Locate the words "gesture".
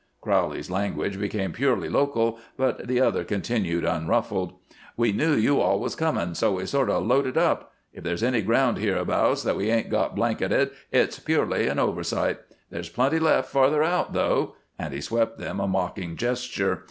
16.15-16.79